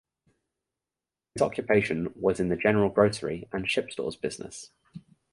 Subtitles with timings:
[1.35, 4.71] His occupation was in the general grocery and ship stores business.